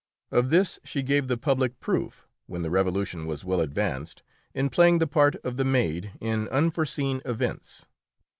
[0.31, 4.71] Of this she gave the public a proof, when the Revolution was well advanced, in
[4.71, 7.85] playing the part of the maid in "Unforeseen Events."